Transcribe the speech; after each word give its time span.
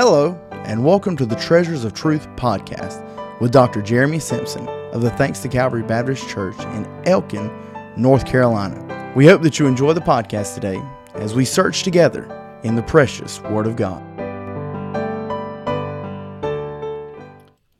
Hello, 0.00 0.40
and 0.52 0.84
welcome 0.84 1.16
to 1.16 1.26
the 1.26 1.34
Treasures 1.34 1.82
of 1.82 1.92
Truth 1.92 2.28
podcast 2.36 3.02
with 3.40 3.50
Dr. 3.50 3.82
Jeremy 3.82 4.20
Simpson 4.20 4.68
of 4.92 5.02
the 5.02 5.10
Thanks 5.10 5.40
to 5.40 5.48
Calvary 5.48 5.82
Baptist 5.82 6.28
Church 6.28 6.56
in 6.66 6.86
Elkin, 7.04 7.50
North 7.96 8.24
Carolina. 8.24 9.12
We 9.16 9.26
hope 9.26 9.42
that 9.42 9.58
you 9.58 9.66
enjoy 9.66 9.94
the 9.94 10.00
podcast 10.00 10.54
today 10.54 10.80
as 11.14 11.34
we 11.34 11.44
search 11.44 11.82
together 11.82 12.30
in 12.62 12.76
the 12.76 12.82
precious 12.84 13.40
Word 13.40 13.66
of 13.66 13.74
God. 13.74 14.00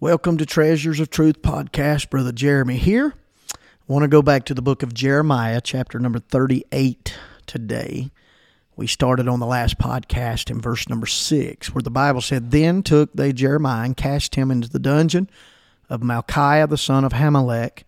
Welcome 0.00 0.38
to 0.38 0.44
Treasures 0.44 0.98
of 0.98 1.10
Truth 1.10 1.40
podcast. 1.40 2.10
Brother 2.10 2.32
Jeremy 2.32 2.78
here. 2.78 3.14
I 3.54 3.58
want 3.86 4.02
to 4.02 4.08
go 4.08 4.22
back 4.22 4.44
to 4.46 4.54
the 4.54 4.60
book 4.60 4.82
of 4.82 4.92
Jeremiah, 4.92 5.60
chapter 5.60 6.00
number 6.00 6.18
38 6.18 7.16
today. 7.46 8.10
We 8.78 8.86
started 8.86 9.26
on 9.26 9.40
the 9.40 9.44
last 9.44 9.76
podcast 9.76 10.52
in 10.52 10.60
verse 10.60 10.88
number 10.88 11.08
6, 11.08 11.74
where 11.74 11.82
the 11.82 11.90
Bible 11.90 12.20
said, 12.20 12.52
Then 12.52 12.84
took 12.84 13.12
they 13.12 13.32
Jeremiah 13.32 13.84
and 13.84 13.96
cast 13.96 14.36
him 14.36 14.52
into 14.52 14.68
the 14.68 14.78
dungeon 14.78 15.28
of 15.90 16.00
Malchiah 16.00 16.68
the 16.68 16.78
son 16.78 17.04
of 17.04 17.12
Hammelech, 17.12 17.82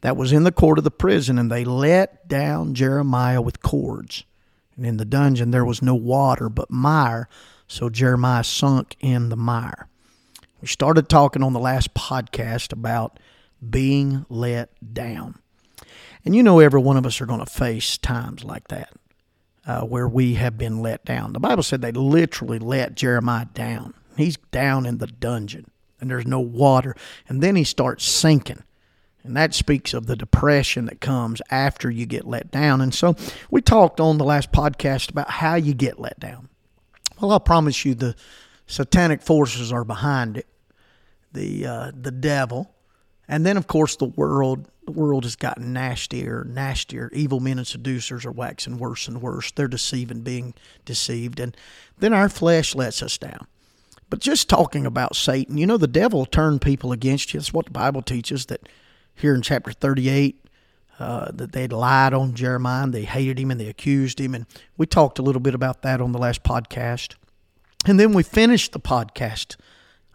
that 0.00 0.16
was 0.16 0.32
in 0.32 0.44
the 0.44 0.50
court 0.50 0.78
of 0.78 0.84
the 0.84 0.90
prison, 0.90 1.38
and 1.38 1.52
they 1.52 1.62
let 1.66 2.26
down 2.26 2.72
Jeremiah 2.72 3.42
with 3.42 3.60
cords. 3.60 4.24
And 4.78 4.86
in 4.86 4.96
the 4.96 5.04
dungeon 5.04 5.50
there 5.50 5.64
was 5.64 5.82
no 5.82 5.94
water 5.94 6.48
but 6.48 6.70
mire, 6.70 7.28
so 7.68 7.90
Jeremiah 7.90 8.42
sunk 8.42 8.96
in 8.98 9.28
the 9.28 9.36
mire. 9.36 9.88
We 10.62 10.68
started 10.68 11.10
talking 11.10 11.42
on 11.42 11.52
the 11.52 11.60
last 11.60 11.92
podcast 11.92 12.72
about 12.72 13.20
being 13.68 14.24
let 14.30 14.70
down. 14.94 15.38
And 16.24 16.34
you 16.34 16.42
know, 16.42 16.60
every 16.60 16.80
one 16.80 16.96
of 16.96 17.04
us 17.04 17.20
are 17.20 17.26
going 17.26 17.40
to 17.40 17.46
face 17.46 17.98
times 17.98 18.42
like 18.42 18.68
that 18.68 18.88
uh, 19.66 19.82
where 19.82 20.08
we 20.08 20.34
have 20.34 20.56
been 20.56 20.80
let 20.82 21.04
down. 21.04 21.32
The 21.32 21.40
Bible 21.40 21.62
said 21.62 21.82
they 21.82 21.92
literally 21.92 22.58
let 22.58 22.94
Jeremiah 22.94 23.46
down. 23.52 23.94
He's 24.16 24.36
down 24.50 24.86
in 24.86 24.98
the 24.98 25.06
dungeon 25.06 25.70
and 26.00 26.10
there's 26.10 26.26
no 26.26 26.40
water. 26.40 26.96
And 27.28 27.42
then 27.42 27.56
he 27.56 27.64
starts 27.64 28.04
sinking. 28.04 28.62
And 29.22 29.36
that 29.36 29.52
speaks 29.52 29.92
of 29.92 30.06
the 30.06 30.16
depression 30.16 30.86
that 30.86 31.00
comes 31.00 31.42
after 31.50 31.90
you 31.90 32.06
get 32.06 32.26
let 32.26 32.50
down. 32.50 32.80
And 32.80 32.94
so 32.94 33.14
we 33.50 33.60
talked 33.60 34.00
on 34.00 34.16
the 34.16 34.24
last 34.24 34.50
podcast 34.50 35.10
about 35.10 35.30
how 35.30 35.56
you 35.56 35.74
get 35.74 36.00
let 36.00 36.18
down. 36.18 36.48
Well, 37.20 37.32
I'll 37.32 37.40
promise 37.40 37.84
you 37.84 37.94
the 37.94 38.16
satanic 38.66 39.20
forces 39.20 39.72
are 39.72 39.84
behind 39.84 40.38
it. 40.38 40.46
The 41.32 41.66
uh, 41.66 41.92
the 41.94 42.10
devil, 42.10 42.74
and 43.30 43.46
then 43.46 43.56
of 43.56 43.66
course 43.66 43.96
the 43.96 44.04
world 44.04 44.66
the 44.84 44.92
world 44.92 45.22
has 45.24 45.36
gotten 45.36 45.72
nastier, 45.72 46.44
nastier. 46.48 47.10
Evil 47.12 47.38
men 47.38 47.58
and 47.58 47.66
seducers 47.66 48.26
are 48.26 48.32
waxing 48.32 48.78
worse 48.78 49.06
and 49.06 49.22
worse. 49.22 49.52
They're 49.52 49.68
deceiving, 49.68 50.22
being 50.22 50.54
deceived. 50.84 51.38
And 51.38 51.56
then 51.98 52.12
our 52.12 52.28
flesh 52.28 52.74
lets 52.74 53.02
us 53.02 53.16
down. 53.16 53.46
But 54.08 54.18
just 54.18 54.48
talking 54.48 54.86
about 54.86 55.14
Satan, 55.14 55.58
you 55.58 55.66
know, 55.66 55.76
the 55.76 55.86
devil 55.86 56.26
turned 56.26 56.60
people 56.62 56.90
against 56.90 57.32
you. 57.32 57.38
That's 57.38 57.52
what 57.52 57.66
the 57.66 57.70
Bible 57.70 58.02
teaches 58.02 58.46
that 58.46 58.68
here 59.14 59.34
in 59.34 59.42
chapter 59.42 59.70
38, 59.70 60.44
uh, 60.98 61.30
that 61.32 61.52
they'd 61.52 61.72
lied 61.72 62.12
on 62.12 62.34
Jeremiah 62.34 62.88
they 62.88 63.04
hated 63.04 63.38
him 63.38 63.52
and 63.52 63.60
they 63.60 63.68
accused 63.68 64.20
him. 64.20 64.34
And 64.34 64.46
we 64.76 64.86
talked 64.86 65.20
a 65.20 65.22
little 65.22 65.40
bit 65.40 65.54
about 65.54 65.82
that 65.82 66.00
on 66.00 66.10
the 66.10 66.18
last 66.18 66.42
podcast. 66.42 67.14
And 67.86 68.00
then 68.00 68.12
we 68.12 68.24
finished 68.24 68.72
the 68.72 68.80
podcast 68.80 69.56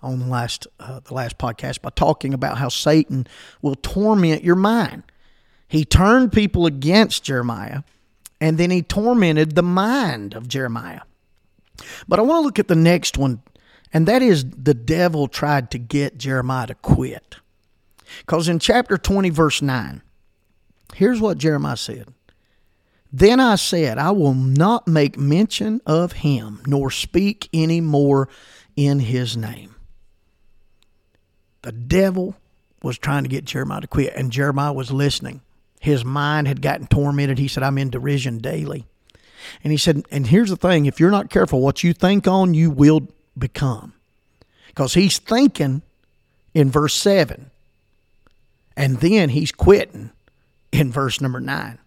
on 0.05 0.19
the 0.19 0.27
last 0.27 0.67
uh, 0.79 0.99
the 1.01 1.13
last 1.13 1.37
podcast 1.37 1.81
by 1.81 1.89
talking 1.89 2.33
about 2.33 2.57
how 2.57 2.69
Satan 2.69 3.27
will 3.61 3.75
torment 3.75 4.43
your 4.43 4.55
mind. 4.55 5.03
He 5.67 5.83
turned 5.83 6.31
people 6.31 6.65
against 6.65 7.23
Jeremiah, 7.23 7.81
and 8.39 8.57
then 8.57 8.69
he 8.71 8.81
tormented 8.81 9.55
the 9.55 9.63
mind 9.63 10.35
of 10.35 10.47
Jeremiah. 10.47 11.01
But 12.07 12.19
I 12.19 12.21
want 12.21 12.41
to 12.41 12.45
look 12.45 12.59
at 12.59 12.67
the 12.67 12.75
next 12.75 13.17
one, 13.17 13.41
and 13.91 14.07
that 14.07 14.21
is 14.21 14.45
the 14.45 14.75
devil 14.75 15.27
tried 15.27 15.71
to 15.71 15.79
get 15.79 16.17
Jeremiah 16.17 16.67
to 16.67 16.75
quit. 16.75 17.37
Because 18.19 18.47
in 18.47 18.59
chapter 18.59 18.97
20, 18.97 19.29
verse 19.31 19.61
9, 19.61 20.01
here's 20.93 21.19
what 21.19 21.39
Jeremiah 21.39 21.75
said. 21.75 22.13
Then 23.11 23.39
I 23.39 23.55
said, 23.55 23.97
I 23.97 24.11
will 24.11 24.33
not 24.33 24.87
make 24.87 25.17
mention 25.17 25.81
of 25.85 26.11
him, 26.11 26.61
nor 26.67 26.91
speak 26.91 27.49
any 27.53 27.81
more 27.81 28.29
in 28.75 28.99
his 28.99 29.35
name. 29.35 29.74
The 31.65 31.71
devil 31.71 32.35
was 32.83 32.99
trying 32.99 33.23
to 33.23 33.29
get 33.29 33.43
Jeremiah 33.43 33.81
to 33.81 33.87
quit, 33.87 34.13
and 34.15 34.31
Jeremiah 34.31 34.71
was 34.71 34.91
listening. 34.91 35.41
His 35.79 36.05
mind 36.05 36.47
had 36.47 36.61
gotten 36.61 36.85
tormented. 36.85 37.39
He 37.39 37.47
said, 37.47 37.63
I'm 37.63 37.79
in 37.79 37.89
derision 37.89 38.37
daily. 38.37 38.85
And 39.63 39.71
he 39.71 39.77
said, 39.77 40.03
and 40.11 40.27
here's 40.27 40.51
the 40.51 40.57
thing 40.57 40.85
if 40.85 40.99
you're 40.99 41.09
not 41.09 41.31
careful, 41.31 41.61
what 41.61 41.83
you 41.83 41.91
think 41.91 42.27
on, 42.27 42.53
you 42.53 42.69
will 42.69 43.07
become. 43.35 43.93
Because 44.67 44.93
he's 44.93 45.17
thinking 45.17 45.81
in 46.53 46.69
verse 46.69 46.93
7, 46.93 47.49
and 48.77 48.99
then 48.99 49.29
he's 49.29 49.51
quitting 49.51 50.11
in 50.71 50.91
verse 50.91 51.19
number 51.19 51.39
9. 51.39 51.79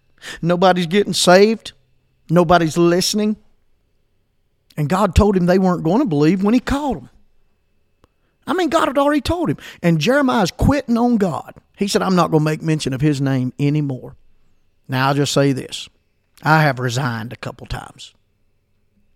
Nobody's 0.43 0.89
getting 0.89 1.13
saved, 1.13 1.71
nobody's 2.29 2.77
listening. 2.77 3.37
And 4.77 4.89
God 4.89 5.15
told 5.15 5.37
him 5.37 5.47
they 5.47 5.61
weren't 5.61 5.85
going 5.85 6.01
to 6.01 6.05
believe 6.05 6.43
when 6.43 6.55
he 6.55 6.59
called 6.59 6.97
them. 6.97 7.11
I 8.49 8.55
mean, 8.55 8.71
God 8.71 8.89
had 8.89 8.99
already 8.99 9.21
told 9.21 9.51
him. 9.51 9.59
And 9.83 10.01
Jeremiah's 10.01 10.51
quitting 10.51 10.97
on 10.97 11.19
God. 11.19 11.55
He 11.77 11.87
said, 11.87 12.03
I'm 12.03 12.17
not 12.17 12.31
going 12.31 12.41
to 12.41 12.51
make 12.51 12.63
mention 12.63 12.93
of 12.93 13.01
his 13.01 13.21
name 13.21 13.53
anymore. 13.59 14.17
Now, 14.89 15.09
I'll 15.09 15.15
just 15.15 15.33
say 15.33 15.53
this 15.53 15.89
I 16.43 16.63
have 16.63 16.81
resigned 16.81 17.33
a 17.33 17.37
couple 17.37 17.67
times. 17.67 18.15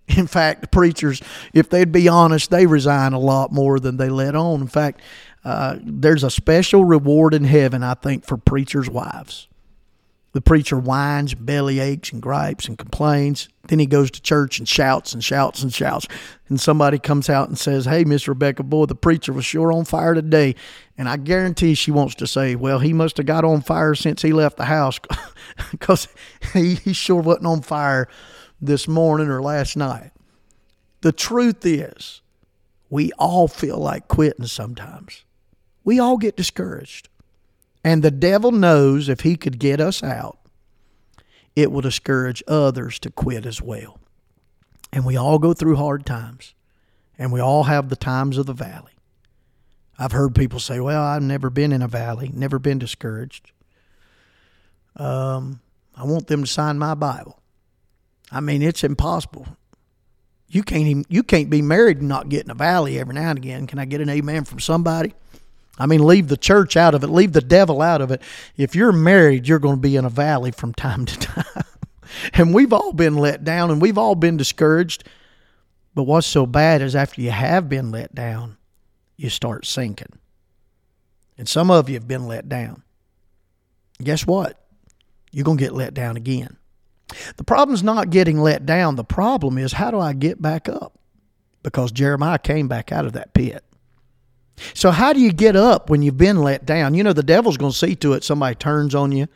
In 0.08 0.26
fact, 0.26 0.70
preachers, 0.70 1.22
if 1.54 1.70
they'd 1.70 1.92
be 1.92 2.08
honest, 2.08 2.50
they 2.50 2.66
resign 2.66 3.12
a 3.12 3.18
lot 3.18 3.52
more 3.52 3.80
than 3.80 3.96
they 3.96 4.08
let 4.08 4.34
on. 4.34 4.60
In 4.60 4.66
fact, 4.66 5.00
uh, 5.44 5.76
there's 5.80 6.24
a 6.24 6.30
special 6.30 6.84
reward 6.84 7.34
in 7.34 7.44
heaven, 7.44 7.82
I 7.82 7.94
think, 7.94 8.26
for 8.26 8.36
preachers' 8.36 8.90
wives. 8.90 9.48
The 10.32 10.40
preacher 10.40 10.78
whines, 10.78 11.34
belly 11.34 11.78
aches, 11.78 12.10
and 12.10 12.22
gripes 12.22 12.66
and 12.66 12.78
complains. 12.78 13.48
Then 13.68 13.78
he 13.78 13.86
goes 13.86 14.10
to 14.12 14.22
church 14.22 14.58
and 14.58 14.66
shouts 14.66 15.12
and 15.12 15.22
shouts 15.22 15.62
and 15.62 15.72
shouts. 15.72 16.08
And 16.48 16.58
somebody 16.58 16.98
comes 16.98 17.28
out 17.28 17.48
and 17.48 17.58
says, 17.58 17.84
Hey, 17.84 18.04
Miss 18.04 18.26
Rebecca, 18.26 18.62
boy, 18.62 18.86
the 18.86 18.94
preacher 18.94 19.32
was 19.32 19.44
sure 19.44 19.70
on 19.70 19.84
fire 19.84 20.14
today. 20.14 20.54
And 20.96 21.08
I 21.08 21.18
guarantee 21.18 21.74
she 21.74 21.90
wants 21.90 22.14
to 22.16 22.26
say, 22.26 22.54
Well, 22.54 22.78
he 22.78 22.94
must 22.94 23.18
have 23.18 23.26
got 23.26 23.44
on 23.44 23.60
fire 23.60 23.94
since 23.94 24.22
he 24.22 24.32
left 24.32 24.56
the 24.56 24.64
house 24.64 24.98
because 25.70 26.08
he, 26.54 26.76
he 26.76 26.92
sure 26.94 27.20
wasn't 27.20 27.46
on 27.46 27.60
fire 27.60 28.08
this 28.60 28.88
morning 28.88 29.28
or 29.28 29.42
last 29.42 29.76
night. 29.76 30.12
The 31.02 31.12
truth 31.12 31.66
is, 31.66 32.22
we 32.88 33.10
all 33.18 33.48
feel 33.48 33.78
like 33.78 34.08
quitting 34.08 34.46
sometimes. 34.46 35.24
We 35.84 35.98
all 35.98 36.16
get 36.16 36.36
discouraged. 36.36 37.08
And 37.84 38.02
the 38.02 38.10
devil 38.10 38.52
knows 38.52 39.08
if 39.08 39.20
he 39.20 39.36
could 39.36 39.58
get 39.58 39.80
us 39.80 40.02
out, 40.02 40.38
it 41.56 41.70
will 41.70 41.80
discourage 41.80 42.42
others 42.46 42.98
to 43.00 43.10
quit 43.10 43.44
as 43.44 43.60
well. 43.60 43.98
And 44.92 45.04
we 45.04 45.16
all 45.16 45.38
go 45.38 45.52
through 45.52 45.76
hard 45.76 46.06
times, 46.06 46.54
and 47.18 47.32
we 47.32 47.40
all 47.40 47.64
have 47.64 47.88
the 47.88 47.96
times 47.96 48.38
of 48.38 48.46
the 48.46 48.52
valley. 48.52 48.92
I've 49.98 50.12
heard 50.12 50.34
people 50.34 50.58
say, 50.58 50.80
Well, 50.80 51.02
I've 51.02 51.22
never 51.22 51.50
been 51.50 51.72
in 51.72 51.82
a 51.82 51.88
valley, 51.88 52.30
never 52.32 52.58
been 52.58 52.78
discouraged. 52.78 53.52
Um, 54.96 55.60
I 55.94 56.04
want 56.04 56.26
them 56.26 56.42
to 56.42 56.50
sign 56.50 56.78
my 56.78 56.94
Bible. 56.94 57.38
I 58.30 58.40
mean, 58.40 58.62
it's 58.62 58.84
impossible. 58.84 59.46
You 60.48 60.62
can't 60.62 60.86
even 60.86 61.04
you 61.08 61.22
can't 61.22 61.48
be 61.48 61.62
married 61.62 61.98
and 61.98 62.08
not 62.08 62.28
get 62.28 62.44
in 62.44 62.50
a 62.50 62.54
valley 62.54 62.98
every 62.98 63.14
now 63.14 63.30
and 63.30 63.38
again. 63.38 63.66
Can 63.66 63.78
I 63.78 63.84
get 63.84 64.00
an 64.00 64.10
amen 64.10 64.44
from 64.44 64.60
somebody? 64.60 65.14
I 65.78 65.86
mean, 65.86 66.06
leave 66.06 66.28
the 66.28 66.36
church 66.36 66.76
out 66.76 66.94
of 66.94 67.02
it, 67.02 67.08
leave 67.08 67.32
the 67.32 67.40
devil 67.40 67.80
out 67.80 68.00
of 68.00 68.10
it. 68.10 68.22
If 68.56 68.74
you're 68.74 68.92
married, 68.92 69.48
you're 69.48 69.58
going 69.58 69.76
to 69.76 69.80
be 69.80 69.96
in 69.96 70.04
a 70.04 70.10
valley 70.10 70.50
from 70.50 70.74
time 70.74 71.06
to 71.06 71.18
time. 71.18 71.64
and 72.34 72.54
we've 72.54 72.72
all 72.72 72.92
been 72.92 73.16
let 73.16 73.44
down 73.44 73.70
and 73.70 73.80
we've 73.80 73.98
all 73.98 74.14
been 74.14 74.36
discouraged. 74.36 75.08
But 75.94 76.04
what's 76.04 76.26
so 76.26 76.46
bad 76.46 76.82
is 76.82 76.96
after 76.96 77.20
you 77.20 77.30
have 77.30 77.68
been 77.68 77.90
let 77.90 78.14
down, 78.14 78.56
you 79.16 79.28
start 79.28 79.66
sinking. 79.66 80.18
And 81.36 81.48
some 81.48 81.70
of 81.70 81.88
you 81.88 81.94
have 81.94 82.08
been 82.08 82.26
let 82.26 82.48
down. 82.48 82.82
Guess 84.02 84.26
what? 84.26 84.58
You're 85.30 85.44
going 85.44 85.58
to 85.58 85.64
get 85.64 85.74
let 85.74 85.94
down 85.94 86.16
again. 86.16 86.56
The 87.36 87.44
problem's 87.44 87.82
not 87.82 88.10
getting 88.10 88.38
let 88.38 88.64
down. 88.64 88.96
The 88.96 89.04
problem 89.04 89.58
is 89.58 89.72
how 89.72 89.90
do 89.90 89.98
I 89.98 90.12
get 90.12 90.40
back 90.40 90.68
up? 90.68 90.98
Because 91.62 91.92
Jeremiah 91.92 92.38
came 92.38 92.68
back 92.68 92.90
out 92.90 93.06
of 93.06 93.12
that 93.12 93.34
pit. 93.34 93.64
So, 94.74 94.90
how 94.90 95.12
do 95.12 95.20
you 95.20 95.32
get 95.32 95.56
up 95.56 95.90
when 95.90 96.02
you've 96.02 96.18
been 96.18 96.38
let 96.38 96.64
down? 96.66 96.94
You 96.94 97.02
know, 97.02 97.12
the 97.12 97.22
devil's 97.22 97.56
going 97.56 97.72
to 97.72 97.78
see 97.78 97.94
to 97.96 98.12
it 98.14 98.24
somebody 98.24 98.54
turns 98.54 98.94
on 98.94 99.12
you. 99.12 99.28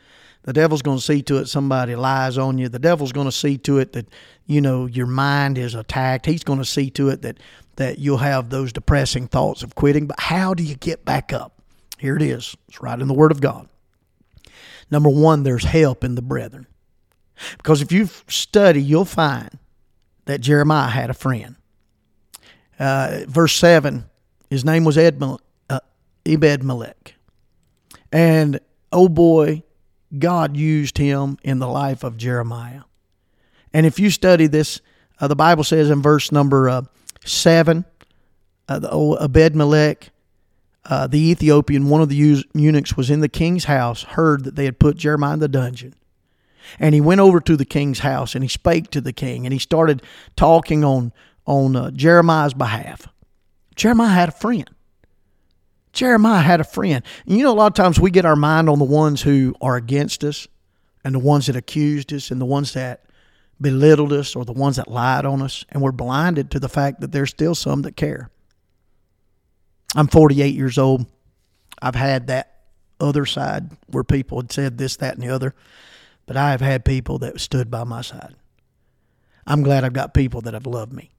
The 0.43 0.53
devil's 0.53 0.81
going 0.81 0.97
to 0.97 1.03
see 1.03 1.21
to 1.23 1.37
it 1.37 1.47
somebody 1.47 1.95
lies 1.95 2.37
on 2.37 2.57
you. 2.57 2.69
The 2.69 2.79
devil's 2.79 3.11
going 3.11 3.27
to 3.27 3.33
see 3.33 3.57
to 3.59 3.79
it 3.79 3.91
that, 3.93 4.07
you 4.45 4.61
know, 4.61 4.85
your 4.85 5.05
mind 5.05 5.57
is 5.57 5.75
attacked. 5.75 6.25
He's 6.25 6.43
going 6.43 6.59
to 6.59 6.65
see 6.65 6.89
to 6.91 7.09
it 7.09 7.21
that, 7.23 7.37
that 7.75 7.99
you'll 7.99 8.19
have 8.19 8.49
those 8.49 8.71
depressing 8.71 9.27
thoughts 9.27 9.61
of 9.61 9.75
quitting. 9.75 10.07
But 10.07 10.21
how 10.21 10.53
do 10.53 10.63
you 10.63 10.75
get 10.75 11.03
back 11.03 11.33
up? 11.33 11.61
Here 11.97 12.15
it 12.15 12.21
is. 12.21 12.55
It's 12.69 12.81
right 12.81 12.97
in 12.97 13.09
the 13.09 13.13
Word 13.13 13.31
of 13.31 13.41
God. 13.41 13.67
Number 14.89 15.09
one, 15.09 15.43
there's 15.43 15.65
help 15.65 16.03
in 16.03 16.15
the 16.15 16.21
brethren. 16.21 16.65
Because 17.57 17.81
if 17.81 17.91
you 17.91 18.07
study, 18.27 18.81
you'll 18.81 19.05
find 19.05 19.59
that 20.25 20.41
Jeremiah 20.41 20.89
had 20.89 21.09
a 21.09 21.13
friend. 21.13 21.55
Uh, 22.79 23.21
verse 23.27 23.55
7, 23.55 24.05
his 24.49 24.63
name 24.63 24.83
was 24.83 24.97
Edmel, 24.97 25.39
uh, 25.69 25.79
Ebed 26.25 26.63
Melech. 26.63 27.15
And 28.11 28.59
oh 28.91 29.09
boy, 29.09 29.63
God 30.17 30.55
used 30.55 30.97
him 30.97 31.37
in 31.43 31.59
the 31.59 31.67
life 31.67 32.03
of 32.03 32.17
Jeremiah. 32.17 32.81
And 33.73 33.85
if 33.85 33.99
you 33.99 34.09
study 34.09 34.47
this, 34.47 34.81
uh, 35.19 35.27
the 35.27 35.35
Bible 35.35 35.63
says 35.63 35.89
in 35.89 36.01
verse 36.01 36.31
number 36.31 36.69
uh, 36.69 36.83
7, 37.25 37.85
uh, 38.69 38.79
the 38.79 38.89
old 38.89 39.17
Abed 39.21 39.55
Melech, 39.55 40.11
uh, 40.85 41.07
the 41.07 41.31
Ethiopian, 41.31 41.89
one 41.89 42.01
of 42.01 42.09
the 42.09 42.45
eunuchs, 42.53 42.95
was 42.95 43.09
in 43.09 43.19
the 43.19 43.29
king's 43.29 43.65
house, 43.65 44.03
heard 44.03 44.45
that 44.45 44.55
they 44.55 44.65
had 44.65 44.79
put 44.79 44.95
Jeremiah 44.95 45.33
in 45.33 45.39
the 45.39 45.49
dungeon. 45.49 45.93
And 46.79 46.95
he 46.95 47.01
went 47.01 47.21
over 47.21 47.39
to 47.41 47.55
the 47.55 47.65
king's 47.65 47.99
house 47.99 48.35
and 48.35 48.43
he 48.43 48.47
spake 48.47 48.89
to 48.91 49.01
the 49.01 49.13
king 49.13 49.45
and 49.45 49.53
he 49.53 49.59
started 49.59 50.01
talking 50.35 50.83
on, 50.83 51.13
on 51.45 51.75
uh, 51.75 51.91
Jeremiah's 51.91 52.53
behalf. 52.53 53.07
Jeremiah 53.77 54.13
had 54.13 54.29
a 54.29 54.33
friend. 54.33 54.69
Jeremiah 55.93 56.41
had 56.41 56.59
a 56.59 56.65
friend. 56.65 57.03
And 57.25 57.37
you 57.37 57.43
know, 57.43 57.53
a 57.53 57.55
lot 57.55 57.67
of 57.67 57.73
times 57.73 57.99
we 57.99 58.11
get 58.11 58.25
our 58.25 58.35
mind 58.35 58.69
on 58.69 58.79
the 58.79 58.85
ones 58.85 59.21
who 59.21 59.55
are 59.61 59.77
against 59.77 60.23
us 60.23 60.47
and 61.05 61.15
the 61.15 61.19
ones 61.19 61.45
that 61.45 61.55
accused 61.55 62.11
us 62.11 62.29
and 62.29 62.41
the 62.41 62.45
ones 62.45 62.73
that 62.73 63.05
belittled 63.59 64.13
us 64.13 64.35
or 64.35 64.45
the 64.45 64.53
ones 64.53 64.75
that 64.75 64.87
lied 64.87 65.25
on 65.25 65.41
us, 65.41 65.65
and 65.69 65.81
we're 65.81 65.91
blinded 65.91 66.51
to 66.51 66.59
the 66.59 66.69
fact 66.69 67.01
that 67.01 67.11
there's 67.11 67.29
still 67.29 67.55
some 67.55 67.83
that 67.83 67.95
care. 67.95 68.29
I'm 69.95 70.07
48 70.07 70.53
years 70.53 70.77
old. 70.77 71.05
I've 71.81 71.95
had 71.95 72.27
that 72.27 72.61
other 72.99 73.25
side 73.25 73.71
where 73.87 74.03
people 74.03 74.41
had 74.41 74.51
said 74.51 74.77
this, 74.77 74.97
that, 74.97 75.15
and 75.15 75.23
the 75.23 75.33
other, 75.33 75.55
but 76.25 76.37
I 76.37 76.51
have 76.51 76.61
had 76.61 76.85
people 76.85 77.19
that 77.19 77.39
stood 77.39 77.71
by 77.71 77.83
my 77.83 78.01
side. 78.01 78.35
I'm 79.45 79.63
glad 79.63 79.83
I've 79.83 79.93
got 79.93 80.13
people 80.13 80.41
that 80.41 80.53
have 80.53 80.67
loved 80.67 80.93
me. 80.93 81.09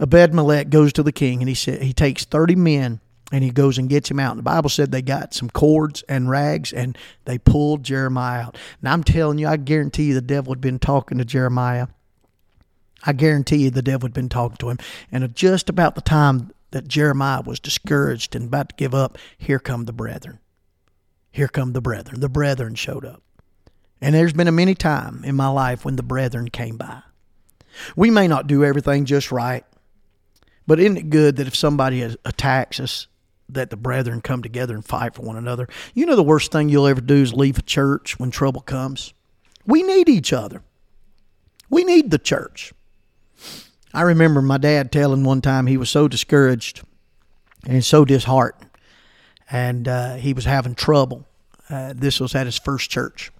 Abed 0.00 0.34
Melech 0.34 0.70
goes 0.70 0.92
to 0.94 1.02
the 1.02 1.12
king 1.12 1.40
and 1.40 1.48
he 1.48 1.54
said 1.54 1.82
he 1.82 1.92
takes 1.92 2.24
30 2.24 2.56
men 2.56 3.00
and 3.30 3.42
he 3.42 3.50
goes 3.50 3.78
and 3.78 3.88
gets 3.88 4.10
him 4.10 4.20
out. 4.20 4.32
And 4.32 4.38
the 4.38 4.44
Bible 4.44 4.70
said 4.70 4.92
they 4.92 5.02
got 5.02 5.34
some 5.34 5.50
cords 5.50 6.02
and 6.08 6.28
rags 6.28 6.72
and 6.72 6.96
they 7.24 7.38
pulled 7.38 7.82
Jeremiah 7.82 8.44
out. 8.44 8.58
Now 8.80 8.92
I'm 8.92 9.04
telling 9.04 9.38
you, 9.38 9.48
I 9.48 9.56
guarantee 9.56 10.04
you 10.04 10.14
the 10.14 10.20
devil 10.20 10.52
had 10.52 10.60
been 10.60 10.78
talking 10.78 11.18
to 11.18 11.24
Jeremiah. 11.24 11.88
I 13.04 13.12
guarantee 13.12 13.56
you 13.56 13.70
the 13.70 13.82
devil 13.82 14.06
had 14.06 14.14
been 14.14 14.28
talking 14.28 14.58
to 14.58 14.68
him. 14.68 14.78
And 15.10 15.34
just 15.34 15.68
about 15.68 15.94
the 15.94 16.00
time 16.02 16.52
that 16.70 16.88
Jeremiah 16.88 17.42
was 17.42 17.58
discouraged 17.58 18.36
and 18.36 18.46
about 18.46 18.70
to 18.70 18.74
give 18.76 18.94
up, 18.94 19.18
here 19.36 19.58
come 19.58 19.84
the 19.86 19.92
brethren. 19.92 20.38
Here 21.30 21.48
come 21.48 21.72
the 21.72 21.80
brethren. 21.80 22.20
The 22.20 22.28
brethren 22.28 22.74
showed 22.74 23.04
up. 23.04 23.22
And 24.00 24.14
there's 24.14 24.32
been 24.32 24.48
a 24.48 24.52
many 24.52 24.74
time 24.74 25.22
in 25.24 25.36
my 25.36 25.48
life 25.48 25.84
when 25.84 25.96
the 25.96 26.02
brethren 26.02 26.48
came 26.48 26.76
by. 26.76 27.02
We 27.96 28.10
may 28.10 28.28
not 28.28 28.46
do 28.46 28.64
everything 28.64 29.04
just 29.04 29.32
right, 29.32 29.64
but 30.66 30.80
isn't 30.80 30.96
it 30.96 31.10
good 31.10 31.36
that 31.36 31.46
if 31.46 31.54
somebody 31.56 32.02
attacks 32.02 32.80
us, 32.80 33.06
that 33.52 33.70
the 33.70 33.76
brethren 33.76 34.20
come 34.20 34.42
together 34.42 34.74
and 34.74 34.84
fight 34.84 35.14
for 35.14 35.22
one 35.22 35.36
another. 35.36 35.68
You 35.94 36.06
know, 36.06 36.16
the 36.16 36.22
worst 36.22 36.52
thing 36.52 36.68
you'll 36.68 36.86
ever 36.86 37.00
do 37.00 37.16
is 37.16 37.34
leave 37.34 37.58
a 37.58 37.62
church 37.62 38.18
when 38.18 38.30
trouble 38.30 38.60
comes. 38.60 39.12
We 39.66 39.82
need 39.82 40.08
each 40.08 40.32
other. 40.32 40.62
We 41.68 41.84
need 41.84 42.10
the 42.10 42.18
church. 42.18 42.72
I 43.94 44.02
remember 44.02 44.40
my 44.40 44.58
dad 44.58 44.90
telling 44.90 45.22
one 45.22 45.42
time 45.42 45.66
he 45.66 45.76
was 45.76 45.90
so 45.90 46.08
discouraged 46.08 46.82
and 47.66 47.84
so 47.84 48.04
disheartened, 48.04 48.70
and 49.50 49.86
uh, 49.86 50.14
he 50.16 50.32
was 50.32 50.44
having 50.44 50.74
trouble. 50.74 51.26
Uh, 51.68 51.92
this 51.94 52.18
was 52.20 52.34
at 52.34 52.46
his 52.46 52.58
first 52.58 52.90
church. 52.90 53.30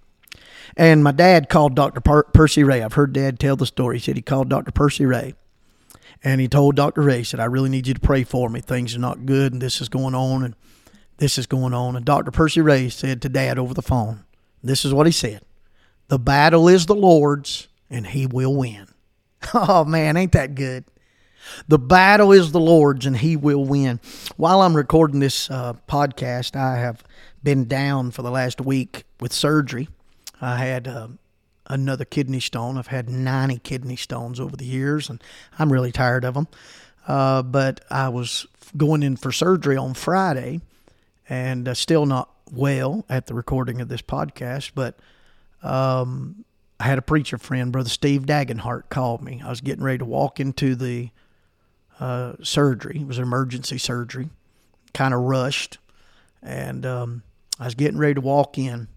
And 0.77 1.03
my 1.03 1.11
dad 1.11 1.49
called 1.49 1.75
Dr. 1.75 2.01
Per- 2.01 2.23
Percy 2.23 2.63
Ray. 2.63 2.81
I've 2.81 2.93
heard 2.93 3.13
dad 3.13 3.39
tell 3.39 3.55
the 3.55 3.65
story. 3.65 3.97
He 3.97 4.03
said 4.03 4.15
he 4.15 4.21
called 4.21 4.49
Dr. 4.49 4.71
Percy 4.71 5.05
Ray 5.05 5.35
and 6.23 6.39
he 6.39 6.47
told 6.47 6.75
Dr. 6.75 7.01
Ray, 7.01 7.23
said, 7.23 7.39
I 7.39 7.45
really 7.45 7.69
need 7.69 7.87
you 7.87 7.93
to 7.93 7.99
pray 7.99 8.23
for 8.23 8.49
me. 8.49 8.61
Things 8.61 8.95
are 8.95 8.99
not 8.99 9.25
good, 9.25 9.51
and 9.51 9.61
this 9.61 9.81
is 9.81 9.89
going 9.89 10.15
on, 10.15 10.43
and 10.43 10.55
this 11.17 11.37
is 11.37 11.47
going 11.47 11.73
on. 11.73 11.95
And 11.95 12.05
Dr. 12.05 12.31
Percy 12.31 12.61
Ray 12.61 12.89
said 12.89 13.21
to 13.21 13.29
Dad 13.29 13.59
over 13.59 13.73
the 13.73 13.81
phone, 13.81 14.23
This 14.63 14.85
is 14.85 14.93
what 14.93 15.05
he 15.05 15.11
said 15.11 15.41
The 16.07 16.19
battle 16.19 16.67
is 16.67 16.85
the 16.85 16.95
Lord's, 16.95 17.67
and 17.89 18.07
he 18.07 18.25
will 18.25 18.55
win. 18.55 18.87
Oh, 19.53 19.83
man, 19.83 20.15
ain't 20.15 20.31
that 20.31 20.55
good? 20.55 20.85
The 21.67 21.77
battle 21.77 22.31
is 22.31 22.53
the 22.53 22.61
Lord's, 22.61 23.05
and 23.05 23.17
he 23.17 23.35
will 23.35 23.65
win. 23.65 23.99
While 24.37 24.61
I'm 24.61 24.73
recording 24.73 25.19
this 25.19 25.51
uh, 25.51 25.73
podcast, 25.87 26.55
I 26.55 26.77
have 26.77 27.03
been 27.43 27.65
down 27.65 28.11
for 28.11 28.21
the 28.21 28.31
last 28.31 28.61
week 28.61 29.03
with 29.19 29.33
surgery. 29.33 29.89
I 30.39 30.57
had 30.57 30.87
uh, 30.87 31.09
another 31.67 32.05
kidney 32.05 32.39
stone. 32.39 32.77
I've 32.77 32.87
had 32.87 33.09
90 33.09 33.59
kidney 33.59 33.95
stones 33.95 34.39
over 34.39 34.55
the 34.55 34.65
years, 34.65 35.09
and 35.09 35.23
I'm 35.57 35.71
really 35.71 35.91
tired 35.91 36.25
of 36.25 36.33
them. 36.33 36.47
Uh, 37.07 37.41
but 37.43 37.83
I 37.89 38.09
was 38.09 38.47
going 38.75 39.03
in 39.03 39.17
for 39.17 39.31
surgery 39.31 39.77
on 39.77 39.93
Friday, 39.93 40.61
and 41.29 41.67
uh, 41.67 41.73
still 41.73 42.05
not 42.05 42.29
well 42.51 43.05
at 43.09 43.27
the 43.27 43.33
recording 43.33 43.81
of 43.81 43.89
this 43.89 44.01
podcast. 44.01 44.71
But 44.75 44.97
um, 45.61 46.45
I 46.79 46.85
had 46.85 46.97
a 46.97 47.01
preacher 47.03 47.37
friend, 47.37 47.71
Brother 47.71 47.89
Steve 47.89 48.23
Dagenhart, 48.23 48.89
called 48.89 49.21
me. 49.21 49.41
I 49.43 49.49
was 49.49 49.61
getting 49.61 49.83
ready 49.83 49.99
to 49.99 50.05
walk 50.05 50.39
into 50.39 50.75
the 50.75 51.09
uh, 51.99 52.33
surgery. 52.41 52.99
It 53.01 53.07
was 53.07 53.19
emergency 53.19 53.77
surgery, 53.77 54.29
kind 54.93 55.13
of 55.13 55.21
rushed, 55.21 55.77
and 56.41 56.85
um, 56.85 57.23
I 57.59 57.65
was 57.65 57.75
getting 57.75 57.97
ready 57.97 58.15
to 58.15 58.21
walk 58.21 58.57
in 58.57 58.87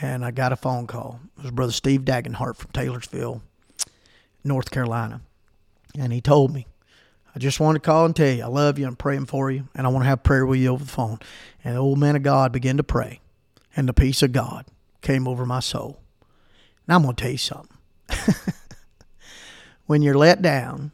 and 0.00 0.24
I 0.24 0.30
got 0.30 0.52
a 0.52 0.56
phone 0.56 0.86
call. 0.86 1.20
It 1.38 1.42
was 1.42 1.50
Brother 1.50 1.72
Steve 1.72 2.02
Dagenhart 2.02 2.56
from 2.56 2.70
Taylorsville, 2.72 3.42
North 4.44 4.70
Carolina. 4.70 5.20
And 5.98 6.12
he 6.12 6.20
told 6.20 6.52
me, 6.52 6.66
I 7.34 7.38
just 7.38 7.60
want 7.60 7.76
to 7.76 7.80
call 7.80 8.06
and 8.06 8.16
tell 8.16 8.30
you 8.32 8.42
I 8.42 8.46
love 8.46 8.78
you. 8.78 8.86
I'm 8.86 8.96
praying 8.96 9.26
for 9.26 9.50
you, 9.50 9.68
and 9.74 9.86
I 9.86 9.90
want 9.90 10.04
to 10.04 10.08
have 10.08 10.22
prayer 10.22 10.46
with 10.46 10.58
you 10.58 10.68
over 10.68 10.84
the 10.84 10.90
phone. 10.90 11.18
And 11.62 11.76
the 11.76 11.80
old 11.80 11.98
man 11.98 12.16
of 12.16 12.22
God 12.22 12.52
began 12.52 12.76
to 12.78 12.82
pray, 12.82 13.20
and 13.76 13.88
the 13.88 13.92
peace 13.92 14.22
of 14.22 14.32
God 14.32 14.66
came 15.02 15.28
over 15.28 15.44
my 15.44 15.60
soul. 15.60 16.00
Now 16.88 16.96
I'm 16.96 17.02
going 17.02 17.14
to 17.16 17.22
tell 17.22 17.32
you 17.32 17.38
something. 17.38 17.76
when 19.86 20.02
you're 20.02 20.16
let 20.16 20.40
down, 20.40 20.92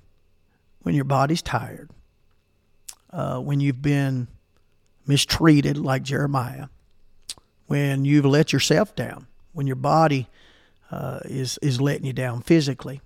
when 0.83 0.95
your 0.95 1.05
body's 1.05 1.43
tired, 1.43 1.91
uh, 3.11 3.39
when 3.39 3.61
you've 3.61 3.83
been 3.83 4.27
mistreated 5.07 5.77
like 5.77 6.03
Jeremiah, 6.03 6.69
when 7.67 8.05
you've 8.05 8.25
let 8.25 8.53
yourself 8.53 8.95
down, 8.95 9.27
when 9.53 9.67
your 9.67 9.77
body 9.77 10.29
uh, 10.91 11.21
is 11.25 11.59
is 11.63 11.81
letting 11.81 12.05
you 12.05 12.13
down 12.13 12.43
physically. 12.43 13.01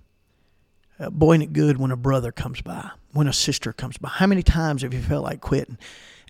Uh, 0.99 1.09
boy, 1.09 1.35
ain't 1.35 1.43
it 1.43 1.53
good 1.53 1.77
when 1.77 1.91
a 1.91 1.97
brother 1.97 2.31
comes 2.31 2.61
by, 2.61 2.89
when 3.13 3.27
a 3.27 3.33
sister 3.33 3.71
comes 3.71 3.97
by. 3.97 4.09
How 4.09 4.27
many 4.27 4.43
times 4.43 4.81
have 4.81 4.93
you 4.93 5.01
felt 5.01 5.23
like 5.23 5.41
quitting? 5.41 5.77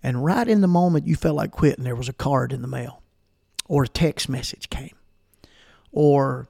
And 0.04 0.24
right 0.24 0.48
in 0.48 0.62
the 0.62 0.68
moment 0.68 1.08
you 1.08 1.16
felt 1.16 1.36
like 1.36 1.52
quitting, 1.52 1.84
there 1.84 1.96
was 1.96 2.10
a 2.10 2.14
card 2.14 2.54
in 2.54 2.62
the 2.62 2.68
mail, 2.68 3.02
or 3.68 3.84
a 3.84 3.88
text 3.88 4.30
message 4.30 4.70
came, 4.70 4.96
or 5.92 6.48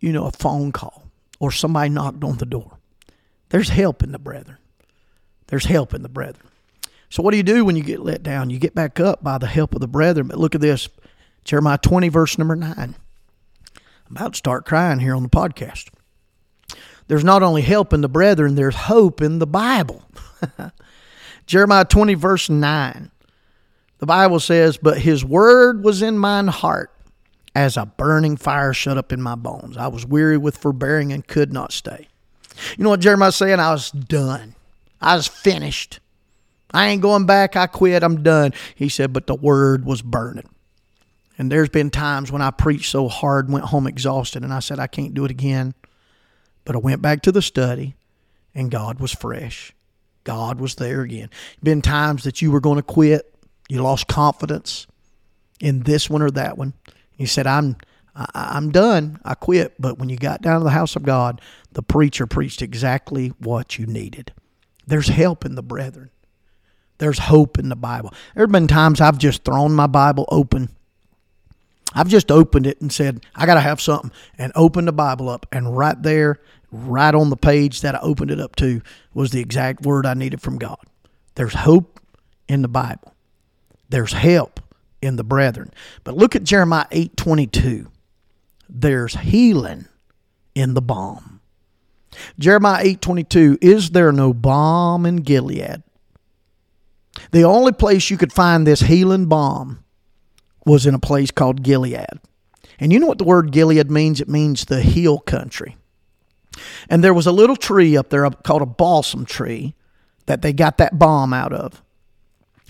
you 0.00 0.12
know 0.12 0.26
a 0.26 0.32
phone 0.32 0.72
call, 0.72 1.04
or 1.38 1.52
somebody 1.52 1.90
knocked 1.90 2.24
on 2.24 2.38
the 2.38 2.46
door. 2.46 2.78
There's 3.50 3.68
help 3.68 4.02
in 4.02 4.12
the 4.12 4.18
brethren. 4.18 4.56
There's 5.48 5.66
help 5.66 5.92
in 5.92 6.02
the 6.02 6.08
brethren. 6.08 6.46
So, 7.12 7.22
what 7.22 7.32
do 7.32 7.36
you 7.36 7.42
do 7.42 7.66
when 7.66 7.76
you 7.76 7.82
get 7.82 8.00
let 8.00 8.22
down? 8.22 8.48
You 8.48 8.58
get 8.58 8.74
back 8.74 8.98
up 8.98 9.22
by 9.22 9.36
the 9.36 9.46
help 9.46 9.74
of 9.74 9.82
the 9.82 9.86
brethren. 9.86 10.28
But 10.28 10.38
look 10.38 10.54
at 10.54 10.62
this 10.62 10.88
Jeremiah 11.44 11.76
20, 11.76 12.08
verse 12.08 12.38
number 12.38 12.56
9. 12.56 12.74
I'm 12.78 12.96
about 14.08 14.32
to 14.32 14.38
start 14.38 14.64
crying 14.64 14.98
here 14.98 15.14
on 15.14 15.22
the 15.22 15.28
podcast. 15.28 15.90
There's 17.08 17.22
not 17.22 17.42
only 17.42 17.60
help 17.60 17.92
in 17.92 18.00
the 18.00 18.08
brethren, 18.08 18.54
there's 18.54 18.74
hope 18.74 19.20
in 19.20 19.40
the 19.40 19.46
Bible. 19.46 20.02
Jeremiah 21.46 21.84
20, 21.84 22.14
verse 22.14 22.48
9. 22.48 23.10
The 23.98 24.06
Bible 24.06 24.40
says, 24.40 24.78
But 24.78 24.96
his 24.96 25.22
word 25.22 25.84
was 25.84 26.00
in 26.00 26.16
mine 26.16 26.48
heart 26.48 26.94
as 27.54 27.76
a 27.76 27.84
burning 27.84 28.38
fire 28.38 28.72
shut 28.72 28.96
up 28.96 29.12
in 29.12 29.20
my 29.20 29.34
bones. 29.34 29.76
I 29.76 29.88
was 29.88 30.06
weary 30.06 30.38
with 30.38 30.56
forbearing 30.56 31.12
and 31.12 31.28
could 31.28 31.52
not 31.52 31.72
stay. 31.72 32.08
You 32.78 32.84
know 32.84 32.90
what 32.90 33.00
Jeremiah's 33.00 33.36
saying? 33.36 33.60
I 33.60 33.72
was 33.72 33.90
done. 33.90 34.54
I 34.98 35.14
was 35.14 35.28
finished. 35.28 36.00
I 36.72 36.88
ain't 36.88 37.02
going 37.02 37.26
back. 37.26 37.56
I 37.56 37.66
quit. 37.66 38.02
I'm 38.02 38.22
done. 38.22 38.52
He 38.74 38.88
said, 38.88 39.12
but 39.12 39.26
the 39.26 39.34
word 39.34 39.84
was 39.84 40.02
burning. 40.02 40.48
And 41.38 41.50
there's 41.50 41.68
been 41.68 41.90
times 41.90 42.30
when 42.30 42.42
I 42.42 42.50
preached 42.50 42.90
so 42.90 43.08
hard, 43.08 43.50
went 43.50 43.66
home 43.66 43.86
exhausted, 43.86 44.42
and 44.42 44.52
I 44.52 44.60
said, 44.60 44.78
I 44.78 44.86
can't 44.86 45.14
do 45.14 45.24
it 45.24 45.30
again. 45.30 45.74
But 46.64 46.76
I 46.76 46.78
went 46.78 47.02
back 47.02 47.22
to 47.22 47.32
the 47.32 47.42
study, 47.42 47.96
and 48.54 48.70
God 48.70 49.00
was 49.00 49.12
fresh. 49.12 49.74
God 50.24 50.60
was 50.60 50.76
there 50.76 51.00
again. 51.00 51.30
Been 51.62 51.82
times 51.82 52.24
that 52.24 52.42
you 52.42 52.50
were 52.50 52.60
going 52.60 52.76
to 52.76 52.82
quit, 52.82 53.34
you 53.68 53.82
lost 53.82 54.06
confidence 54.06 54.86
in 55.60 55.80
this 55.80 56.08
one 56.08 56.22
or 56.22 56.30
that 56.30 56.56
one. 56.56 56.74
You 57.16 57.26
said, 57.26 57.46
I'm 57.46 57.76
I, 58.14 58.26
I'm 58.34 58.70
done. 58.70 59.18
I 59.24 59.34
quit. 59.34 59.74
But 59.78 59.98
when 59.98 60.08
you 60.08 60.16
got 60.16 60.42
down 60.42 60.60
to 60.60 60.64
the 60.64 60.70
house 60.70 60.96
of 60.96 61.02
God, 61.02 61.40
the 61.72 61.82
preacher 61.82 62.26
preached 62.26 62.62
exactly 62.62 63.28
what 63.38 63.78
you 63.78 63.86
needed. 63.86 64.32
There's 64.86 65.08
help 65.08 65.44
in 65.44 65.54
the 65.54 65.62
brethren. 65.62 66.10
There's 67.02 67.18
hope 67.18 67.58
in 67.58 67.68
the 67.68 67.74
Bible. 67.74 68.14
There 68.32 68.44
have 68.44 68.52
been 68.52 68.68
times 68.68 69.00
I've 69.00 69.18
just 69.18 69.42
thrown 69.42 69.72
my 69.72 69.88
Bible 69.88 70.24
open. 70.28 70.68
I've 71.92 72.06
just 72.06 72.30
opened 72.30 72.64
it 72.64 72.80
and 72.80 72.92
said, 72.92 73.26
I 73.34 73.44
got 73.44 73.54
to 73.54 73.60
have 73.60 73.80
something, 73.80 74.12
and 74.38 74.52
opened 74.54 74.86
the 74.86 74.92
Bible 74.92 75.28
up. 75.28 75.44
And 75.50 75.76
right 75.76 76.00
there, 76.00 76.38
right 76.70 77.12
on 77.12 77.28
the 77.28 77.36
page 77.36 77.80
that 77.80 77.96
I 77.96 77.98
opened 78.02 78.30
it 78.30 78.38
up 78.38 78.54
to 78.54 78.82
was 79.14 79.32
the 79.32 79.40
exact 79.40 79.82
word 79.82 80.06
I 80.06 80.14
needed 80.14 80.40
from 80.40 80.58
God. 80.58 80.78
There's 81.34 81.54
hope 81.54 81.98
in 82.48 82.62
the 82.62 82.68
Bible. 82.68 83.12
There's 83.88 84.12
help 84.12 84.60
in 85.02 85.16
the 85.16 85.24
brethren. 85.24 85.72
But 86.04 86.16
look 86.16 86.36
at 86.36 86.44
Jeremiah 86.44 86.86
8:22. 86.92 87.88
There's 88.68 89.16
healing 89.16 89.88
in 90.54 90.74
the 90.74 90.82
balm. 90.82 91.40
Jeremiah 92.38 92.84
8:22 92.84 93.58
Is 93.60 93.90
there 93.90 94.12
no 94.12 94.32
balm 94.32 95.04
in 95.04 95.16
Gilead? 95.16 95.82
The 97.30 97.44
only 97.44 97.72
place 97.72 98.10
you 98.10 98.16
could 98.16 98.32
find 98.32 98.66
this 98.66 98.80
healing 98.80 99.26
balm 99.26 99.84
was 100.64 100.86
in 100.86 100.94
a 100.94 100.98
place 100.98 101.30
called 101.30 101.62
Gilead. 101.62 102.20
And 102.78 102.92
you 102.92 102.98
know 102.98 103.06
what 103.06 103.18
the 103.18 103.24
word 103.24 103.52
Gilead 103.52 103.90
means? 103.90 104.20
It 104.20 104.28
means 104.28 104.64
the 104.64 104.80
hill 104.80 105.18
country. 105.18 105.76
And 106.88 107.02
there 107.02 107.14
was 107.14 107.26
a 107.26 107.32
little 107.32 107.56
tree 107.56 107.96
up 107.96 108.10
there 108.10 108.28
called 108.30 108.62
a 108.62 108.66
balsam 108.66 109.24
tree 109.24 109.74
that 110.26 110.42
they 110.42 110.52
got 110.52 110.78
that 110.78 110.98
balm 110.98 111.32
out 111.32 111.52
of. 111.52 111.82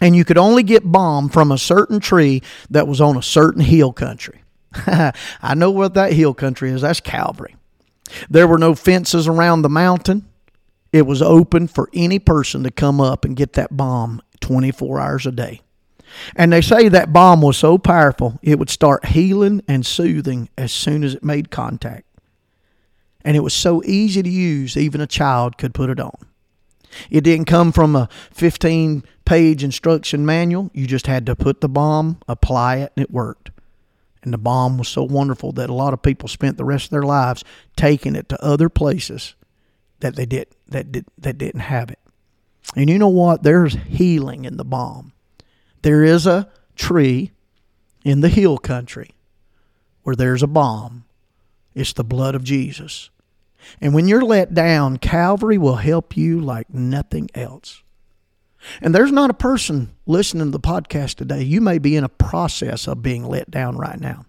And 0.01 0.17
you 0.17 0.25
could 0.25 0.39
only 0.39 0.63
get 0.63 0.91
balm 0.91 1.29
from 1.29 1.53
a 1.53 1.59
certain 1.59 2.01
tree 2.01 2.43
that 2.71 2.89
was 2.89 3.01
on 3.01 3.17
a 3.17 3.23
certain 3.23 3.63
hill 3.63 3.93
country. 3.93 4.43
I 4.75 5.55
know 5.55 5.71
what 5.71 5.95
that 5.95 6.13
hill 6.13 6.35
country 6.35 6.71
is. 6.71 6.83
That's 6.83 7.01
Calvary. 7.01 7.57
There 8.29 8.49
were 8.49 8.59
no 8.59 8.75
fences 8.75 9.29
around 9.29 9.63
the 9.63 9.69
mountain. 9.69 10.29
It 10.93 11.07
was 11.07 11.23
open 11.23 11.69
for 11.69 11.89
any 11.95 12.19
person 12.19 12.65
to 12.65 12.71
come 12.71 13.01
up 13.01 13.25
and 13.25 13.37
get 13.37 13.55
that 13.55 13.77
balm 13.77 14.21
24 14.43 15.01
hours 15.01 15.27
a 15.27 15.33
day. 15.33 15.63
And 16.37 16.53
they 16.53 16.61
say 16.61 16.89
that 16.89 17.13
balm 17.13 17.41
was 17.41 17.57
so 17.57 17.79
powerful, 17.79 18.39
it 18.43 18.59
would 18.59 18.69
start 18.69 19.07
healing 19.07 19.63
and 19.67 19.87
soothing 19.87 20.51
as 20.59 20.71
soon 20.71 21.05
as 21.05 21.15
it 21.15 21.25
made 21.25 21.51
contact. 21.51 22.05
And 23.25 23.37
it 23.37 23.41
was 23.41 23.55
so 23.55 23.83
easy 23.85 24.23
to 24.23 24.29
use, 24.29 24.77
even 24.77 25.01
a 25.01 25.07
child 25.07 25.57
could 25.57 25.73
put 25.73 25.89
it 25.89 26.01
on. 26.01 26.17
It 27.11 27.23
didn't 27.23 27.47
come 27.47 27.73
from 27.73 27.97
a 27.97 28.09
15 28.33 29.05
page 29.25 29.65
instruction 29.65 30.27
manual. 30.27 30.71
You 30.75 30.87
just 30.87 31.07
had 31.07 31.25
to 31.27 31.37
put 31.37 31.61
the 31.61 31.69
balm, 31.69 32.19
apply 32.29 32.79
it, 32.79 32.93
and 32.97 33.03
it 33.05 33.11
worked. 33.11 33.51
And 34.23 34.33
the 34.33 34.39
balm 34.39 34.79
was 34.79 34.89
so 34.89 35.03
wonderful 35.03 35.53
that 35.53 35.71
a 35.71 35.75
lot 35.75 35.95
of 35.95 36.03
people 36.03 36.29
spent 36.29 36.57
the 36.57 36.65
rest 36.65 36.87
of 36.87 36.91
their 36.91 37.03
lives 37.03 37.45
taking 37.77 38.15
it 38.15 38.29
to 38.29 38.45
other 38.45 38.69
places 38.69 39.35
that 40.01 40.17
they 40.17 40.27
did 40.27 40.49
that 40.69 40.93
did 40.93 41.07
that 41.19 41.39
didn't 41.39 41.61
have 41.61 41.91
it. 41.91 41.99
And 42.77 42.89
you 42.89 42.99
know 42.99 43.09
what? 43.09 43.43
There's 43.43 43.75
healing 43.75 44.45
in 44.45 44.57
the 44.57 44.65
balm. 44.65 45.13
There 45.83 46.05
is 46.05 46.27
a 46.27 46.51
tree 46.77 47.33
in 48.05 48.21
the 48.21 48.29
hill 48.29 48.59
country 48.59 49.11
where 50.03 50.17
there's 50.17 50.43
a 50.43 50.49
balm. 50.49 51.05
It's 51.75 51.93
the 51.93 52.05
blood 52.05 52.35
of 52.35 52.45
Jesus. 52.45 53.11
And 53.81 53.95
when 53.95 54.09
you're 54.09 54.25
let 54.25 54.55
down, 54.55 54.97
Calvary 54.97 55.59
will 55.59 55.77
help 55.77 56.17
you 56.17 56.41
like 56.41 56.73
nothing 56.73 57.29
else. 57.35 57.83
And 58.81 58.95
there's 58.95 59.13
not 59.13 59.31
a 59.31 59.35
person 59.35 59.93
listening 60.07 60.47
to 60.47 60.51
the 60.51 60.61
podcast 60.61 61.17
today. 61.17 61.43
You 61.43 61.61
may 61.61 61.79
be 61.79 61.97
in 61.97 62.05
a 62.05 62.09
process 62.09 62.87
of 62.87 63.03
being 63.03 63.25
let 63.25 63.51
down 63.51 63.77
right 63.77 64.01
now. 64.01 64.25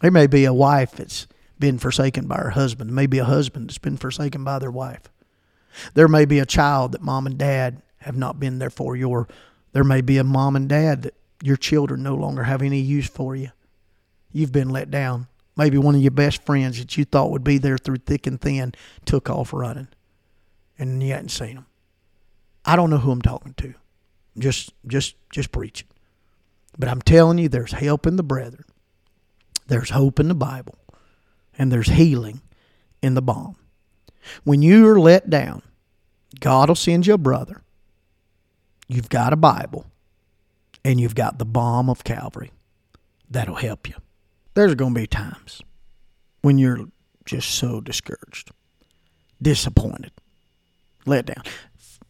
There 0.00 0.10
may 0.10 0.26
be 0.26 0.44
a 0.44 0.52
wife 0.52 0.92
that's 0.92 1.26
been 1.58 1.78
forsaken 1.78 2.26
by 2.26 2.36
her 2.36 2.50
husband. 2.50 2.92
maybe 2.92 3.18
a 3.18 3.24
husband 3.24 3.68
that's 3.68 3.78
been 3.78 3.96
forsaken 3.96 4.44
by 4.44 4.58
their 4.58 4.70
wife. 4.70 5.02
There 5.94 6.08
may 6.08 6.24
be 6.24 6.38
a 6.38 6.46
child 6.46 6.92
that 6.92 7.02
mom 7.02 7.26
and 7.26 7.38
dad 7.38 7.82
have 7.98 8.16
not 8.16 8.38
been 8.38 8.58
there 8.58 8.70
for 8.70 8.96
you, 8.96 9.08
or 9.08 9.28
there 9.72 9.84
may 9.84 10.00
be 10.00 10.18
a 10.18 10.24
mom 10.24 10.56
and 10.56 10.68
dad 10.68 11.02
that 11.02 11.14
your 11.42 11.56
children 11.56 12.02
no 12.02 12.14
longer 12.14 12.44
have 12.44 12.62
any 12.62 12.80
use 12.80 13.08
for 13.08 13.34
you. 13.34 13.50
You've 14.32 14.52
been 14.52 14.70
let 14.70 14.90
down. 14.90 15.26
Maybe 15.56 15.78
one 15.78 15.94
of 15.94 16.00
your 16.00 16.10
best 16.10 16.42
friends 16.44 16.78
that 16.78 16.96
you 16.96 17.04
thought 17.04 17.30
would 17.30 17.44
be 17.44 17.58
there 17.58 17.78
through 17.78 17.98
thick 17.98 18.26
and 18.26 18.40
thin 18.40 18.74
took 19.04 19.30
off 19.30 19.52
running, 19.52 19.88
and 20.78 21.02
you 21.02 21.12
hadn't 21.12 21.28
seen 21.28 21.54
them. 21.54 21.66
I 22.64 22.76
don't 22.76 22.90
know 22.90 22.98
who 22.98 23.12
I'm 23.12 23.22
talking 23.22 23.54
to. 23.54 23.74
Just, 24.36 24.72
just, 24.86 25.14
just 25.30 25.52
preaching. 25.52 25.86
But 26.76 26.88
I'm 26.88 27.02
telling 27.02 27.38
you, 27.38 27.48
there's 27.48 27.72
help 27.72 28.06
in 28.06 28.16
the 28.16 28.22
brethren. 28.22 28.64
There's 29.66 29.90
hope 29.90 30.18
in 30.18 30.28
the 30.28 30.34
Bible, 30.34 30.76
and 31.56 31.70
there's 31.70 31.88
healing 31.88 32.42
in 33.02 33.14
the 33.14 33.22
balm. 33.22 33.56
When 34.44 34.62
you're 34.62 34.98
let 34.98 35.30
down, 35.30 35.62
God 36.40 36.68
will 36.68 36.76
send 36.76 37.06
you 37.06 37.14
a 37.14 37.18
brother. 37.18 37.62
You've 38.88 39.08
got 39.08 39.32
a 39.32 39.36
Bible, 39.36 39.86
and 40.84 41.00
you've 41.00 41.14
got 41.14 41.38
the 41.38 41.44
balm 41.44 41.88
of 41.88 42.04
Calvary 42.04 42.50
that'll 43.30 43.54
help 43.54 43.88
you. 43.88 43.94
There's 44.54 44.74
going 44.74 44.94
to 44.94 45.00
be 45.00 45.06
times 45.06 45.62
when 46.42 46.58
you're 46.58 46.86
just 47.24 47.52
so 47.52 47.80
discouraged, 47.80 48.50
disappointed, 49.40 50.12
let 51.06 51.26
down. 51.26 51.42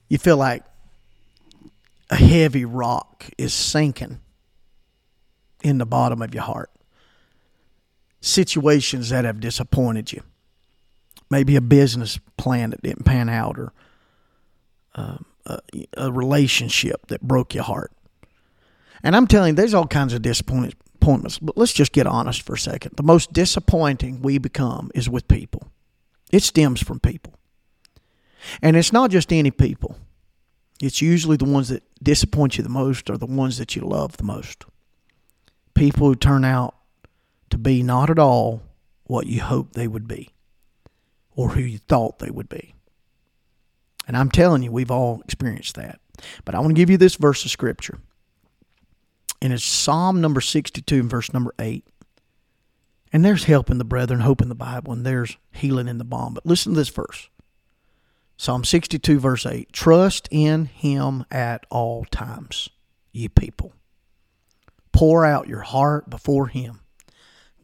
You 0.08 0.18
feel 0.18 0.36
like 0.36 0.64
a 2.10 2.16
heavy 2.16 2.64
rock 2.64 3.30
is 3.38 3.54
sinking 3.54 4.20
in 5.62 5.78
the 5.78 5.86
bottom 5.86 6.20
of 6.20 6.34
your 6.34 6.42
heart. 6.42 6.70
Situations 8.20 9.10
that 9.10 9.24
have 9.24 9.40
disappointed 9.40 10.12
you 10.12 10.22
maybe 11.34 11.56
a 11.56 11.60
business 11.60 12.20
plan 12.36 12.70
that 12.70 12.80
didn't 12.80 13.04
pan 13.04 13.28
out 13.28 13.58
or 13.58 13.72
um, 14.94 15.24
a, 15.46 15.58
a, 15.96 16.12
relationship 16.12 17.08
that 17.08 17.20
broke 17.22 17.56
your 17.56 17.64
heart. 17.64 17.90
And 19.02 19.16
I'm 19.16 19.26
telling 19.26 19.48
you, 19.48 19.56
there's 19.56 19.74
all 19.74 19.88
kinds 19.88 20.12
of 20.12 20.22
disappointments, 20.22 21.40
but 21.40 21.56
let's 21.56 21.72
just 21.72 21.90
get 21.90 22.06
honest 22.06 22.42
for 22.42 22.54
a 22.54 22.58
second. 22.58 22.92
The 22.96 23.02
most 23.02 23.32
disappointing 23.32 24.22
we 24.22 24.38
become 24.38 24.92
is 24.94 25.10
with 25.10 25.26
people, 25.26 25.66
it 26.30 26.44
stems 26.44 26.80
from 26.80 27.00
people. 27.00 27.34
And 28.62 28.76
it's 28.76 28.92
not 28.92 29.10
just 29.10 29.32
any 29.32 29.50
people, 29.50 29.98
it's 30.80 31.02
usually 31.02 31.36
the 31.36 31.46
ones 31.46 31.68
that 31.68 31.82
disappoint 32.00 32.58
you 32.58 32.62
the 32.62 32.68
most 32.68 33.10
or 33.10 33.18
the 33.18 33.26
ones 33.26 33.58
that 33.58 33.74
you 33.74 33.82
love 33.82 34.18
the 34.18 34.24
most. 34.24 34.66
People 35.74 36.06
who 36.06 36.14
turn 36.14 36.44
out 36.44 36.76
to 37.50 37.58
be 37.58 37.82
not 37.82 38.08
at 38.08 38.20
all 38.20 38.62
what 39.02 39.26
you 39.26 39.40
hoped 39.40 39.74
they 39.74 39.88
would 39.88 40.06
be 40.06 40.30
or 41.34 41.50
who 41.50 41.60
you 41.60 41.78
thought 41.78 42.18
they 42.18 42.30
would 42.30 42.48
be. 42.48 42.74
And 44.06 44.16
I'm 44.16 44.30
telling 44.30 44.62
you, 44.62 44.70
we've 44.70 44.90
all 44.90 45.20
experienced 45.22 45.76
that. 45.76 46.00
But 46.44 46.54
I 46.54 46.60
want 46.60 46.70
to 46.70 46.74
give 46.74 46.90
you 46.90 46.98
this 46.98 47.16
verse 47.16 47.44
of 47.44 47.50
scripture. 47.50 47.98
And 49.40 49.52
it's 49.52 49.64
Psalm 49.64 50.20
number 50.20 50.40
62 50.40 51.00
and 51.00 51.10
verse 51.10 51.32
number 51.32 51.54
8. 51.58 51.84
And 53.12 53.24
there's 53.24 53.44
help 53.44 53.70
in 53.70 53.78
the 53.78 53.84
brethren, 53.84 54.20
hope 54.20 54.42
in 54.42 54.48
the 54.48 54.54
Bible, 54.54 54.92
and 54.92 55.06
there's 55.06 55.36
healing 55.52 55.88
in 55.88 55.98
the 55.98 56.04
balm. 56.04 56.34
But 56.34 56.46
listen 56.46 56.72
to 56.72 56.78
this 56.78 56.88
verse 56.88 57.28
Psalm 58.36 58.64
62, 58.64 59.18
verse 59.18 59.46
8 59.46 59.72
Trust 59.72 60.28
in 60.30 60.66
him 60.66 61.24
at 61.30 61.64
all 61.70 62.04
times, 62.06 62.68
ye 63.12 63.28
people. 63.28 63.72
Pour 64.92 65.24
out 65.24 65.48
your 65.48 65.60
heart 65.60 66.10
before 66.10 66.48
him. 66.48 66.80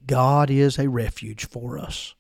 God 0.07 0.50
is 0.50 0.79
a 0.79 0.89
refuge 0.89 1.47
for 1.47 1.79
us. 1.79 2.15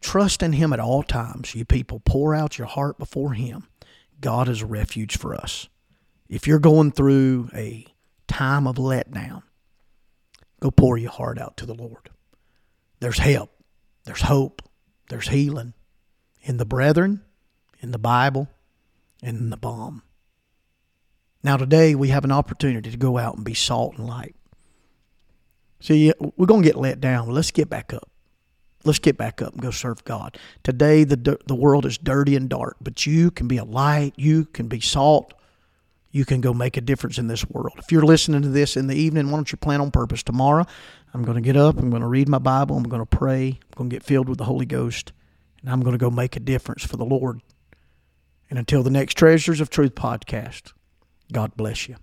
Trust 0.00 0.42
in 0.42 0.52
Him 0.54 0.72
at 0.72 0.80
all 0.80 1.02
times, 1.02 1.54
you 1.54 1.64
people. 1.64 2.00
Pour 2.04 2.34
out 2.34 2.58
your 2.58 2.66
heart 2.66 2.98
before 2.98 3.34
Him. 3.34 3.68
God 4.20 4.48
is 4.48 4.62
a 4.62 4.66
refuge 4.66 5.16
for 5.16 5.34
us. 5.34 5.68
If 6.28 6.46
you're 6.46 6.58
going 6.58 6.92
through 6.92 7.50
a 7.54 7.86
time 8.28 8.66
of 8.66 8.76
letdown, 8.76 9.42
go 10.60 10.70
pour 10.70 10.96
your 10.96 11.10
heart 11.10 11.38
out 11.38 11.56
to 11.58 11.66
the 11.66 11.74
Lord. 11.74 12.10
There's 13.00 13.18
help, 13.18 13.50
there's 14.04 14.22
hope, 14.22 14.62
there's 15.08 15.28
healing 15.28 15.74
in 16.40 16.56
the 16.56 16.64
brethren, 16.64 17.22
in 17.80 17.90
the 17.90 17.98
Bible, 17.98 18.48
and 19.22 19.36
in 19.36 19.50
the 19.50 19.56
balm. 19.56 20.02
Now, 21.42 21.56
today 21.56 21.94
we 21.94 22.08
have 22.08 22.24
an 22.24 22.32
opportunity 22.32 22.90
to 22.90 22.96
go 22.96 23.18
out 23.18 23.34
and 23.36 23.44
be 23.44 23.54
salt 23.54 23.98
and 23.98 24.06
light. 24.06 24.36
See, 25.80 26.12
we're 26.36 26.46
going 26.46 26.62
to 26.62 26.68
get 26.68 26.76
let 26.76 27.00
down. 27.00 27.28
Let's 27.28 27.50
get 27.50 27.68
back 27.68 27.92
up. 27.92 28.08
Let's 28.84 28.98
get 28.98 29.16
back 29.16 29.40
up 29.40 29.52
and 29.52 29.62
go 29.62 29.70
serve 29.70 30.04
God. 30.04 30.38
Today, 30.62 31.04
the, 31.04 31.38
the 31.46 31.54
world 31.54 31.86
is 31.86 31.98
dirty 31.98 32.36
and 32.36 32.48
dark, 32.48 32.76
but 32.80 33.06
you 33.06 33.30
can 33.30 33.48
be 33.48 33.58
a 33.58 33.64
light. 33.64 34.14
You 34.16 34.44
can 34.46 34.68
be 34.68 34.80
salt. 34.80 35.34
You 36.10 36.24
can 36.24 36.40
go 36.40 36.52
make 36.52 36.76
a 36.76 36.80
difference 36.80 37.18
in 37.18 37.26
this 37.26 37.48
world. 37.48 37.78
If 37.78 37.90
you're 37.90 38.04
listening 38.04 38.42
to 38.42 38.48
this 38.48 38.76
in 38.76 38.86
the 38.86 38.96
evening, 38.96 39.30
why 39.30 39.38
don't 39.38 39.50
you 39.50 39.56
plan 39.56 39.80
on 39.80 39.90
purpose? 39.90 40.22
Tomorrow, 40.22 40.66
I'm 41.14 41.22
going 41.22 41.36
to 41.36 41.40
get 41.40 41.56
up. 41.56 41.78
I'm 41.78 41.90
going 41.90 42.02
to 42.02 42.08
read 42.08 42.28
my 42.28 42.38
Bible. 42.38 42.76
I'm 42.76 42.82
going 42.82 43.02
to 43.02 43.06
pray. 43.06 43.58
I'm 43.62 43.76
going 43.76 43.90
to 43.90 43.96
get 43.96 44.02
filled 44.02 44.28
with 44.28 44.38
the 44.38 44.44
Holy 44.44 44.66
Ghost. 44.66 45.12
And 45.60 45.70
I'm 45.70 45.80
going 45.80 45.92
to 45.92 45.98
go 45.98 46.10
make 46.10 46.36
a 46.36 46.40
difference 46.40 46.84
for 46.84 46.96
the 46.96 47.04
Lord. 47.04 47.40
And 48.50 48.58
until 48.58 48.82
the 48.82 48.90
next 48.90 49.14
Treasures 49.14 49.60
of 49.60 49.70
Truth 49.70 49.94
podcast, 49.94 50.72
God 51.32 51.56
bless 51.56 51.88
you. 51.88 51.96